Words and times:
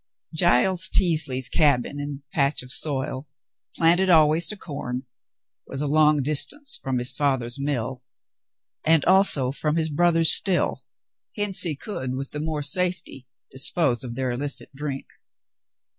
Giles 0.33 0.89
Teasley's 0.89 1.47
cabin 1.47 1.99
and 1.99 2.23
patch 2.33 2.63
of 2.63 2.71
soil, 2.71 3.27
planted 3.77 4.09
always 4.09 4.47
to 4.47 4.57
corn, 4.57 5.03
was 5.67 5.79
a 5.79 5.85
long 5.85 6.23
distance 6.23 6.75
from 6.81 6.97
his 6.97 7.11
father's 7.11 7.59
mill, 7.59 8.01
and 8.83 9.05
also 9.05 9.51
from 9.51 9.75
his 9.75 9.89
brother's 9.89 10.31
still, 10.31 10.83
hence 11.37 11.61
he 11.61 11.75
could 11.75 12.15
with 12.15 12.31
the 12.31 12.39
more 12.39 12.63
safety 12.63 13.27
dispose 13.51 14.03
of 14.03 14.15
their 14.15 14.31
illicit 14.31 14.73
drink. 14.73 15.05